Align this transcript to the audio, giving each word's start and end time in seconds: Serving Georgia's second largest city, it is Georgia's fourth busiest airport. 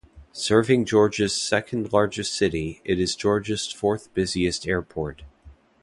Serving 0.33 0.83
Georgia's 0.83 1.35
second 1.39 1.93
largest 1.93 2.33
city, 2.33 2.81
it 2.83 2.99
is 2.99 3.15
Georgia's 3.15 3.71
fourth 3.71 4.11
busiest 4.15 4.65
airport. 4.67 5.21